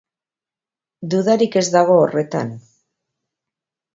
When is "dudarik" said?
1.13-1.57